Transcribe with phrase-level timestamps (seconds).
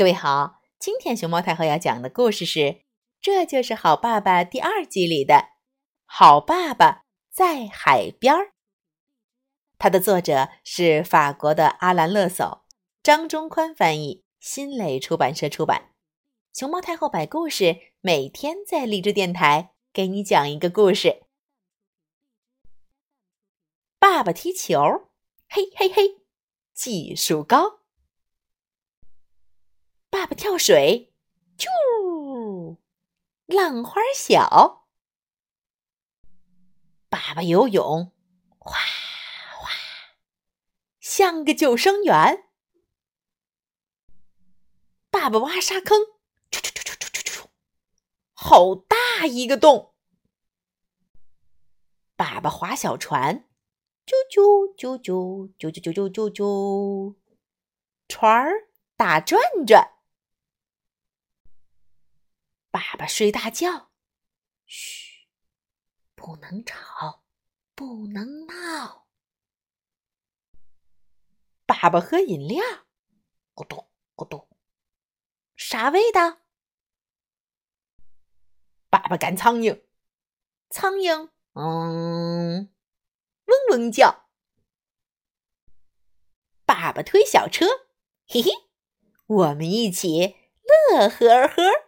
[0.00, 2.58] 各位好，今天熊猫太后要讲的故事是
[3.20, 5.34] 《这就是好爸爸》第二季里的
[6.06, 8.44] 《好爸爸在海边儿》。
[9.76, 12.64] 它的作者是法国的阿兰·勒索，
[13.02, 15.92] 张忠宽翻译，新蕾出版社出版。
[16.54, 21.24] 熊猫太后摆故事，每天在励志电台给你讲一个故事。
[23.98, 25.10] 爸爸踢球，
[25.46, 26.22] 嘿嘿嘿，
[26.72, 27.79] 技术高。
[30.20, 31.14] 爸爸跳水，
[31.56, 32.76] 啾，
[33.46, 34.86] 浪花小。
[37.08, 38.12] 爸爸游泳，
[38.58, 38.76] 哗
[39.56, 39.70] 哗，
[41.00, 42.50] 像个救生员。
[45.10, 46.02] 爸爸挖沙坑，
[46.50, 47.46] 啾啾啾啾啾啾啾，
[48.34, 49.94] 好大一个洞。
[52.14, 53.48] 爸爸划小船，
[54.04, 57.16] 啾啾啾啾啾啾啾啾啾，
[58.06, 59.96] 船儿打转转。
[62.80, 63.90] 爸爸睡大觉，
[64.64, 65.28] 嘘，
[66.14, 67.22] 不能吵，
[67.74, 69.06] 不能闹。
[71.66, 72.64] 爸爸喝饮料，
[73.54, 74.48] 咕咚咕咚，
[75.56, 76.38] 啥味道？
[78.88, 79.82] 爸爸赶苍蝇，
[80.70, 82.72] 苍蝇嗯，
[83.44, 84.30] 嗡嗡叫。
[86.64, 87.66] 爸爸推小车，
[88.26, 88.50] 嘿嘿，
[89.26, 90.36] 我们一起
[90.88, 91.79] 乐呵呵。